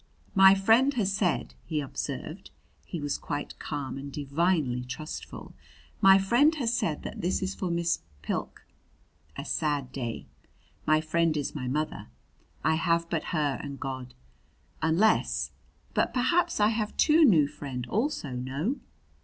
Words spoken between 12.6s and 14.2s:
I have but her and God.